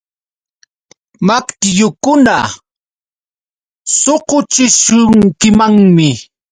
[1.27, 2.37] Maqtillukuna
[3.99, 6.09] suquchishunkimanmi.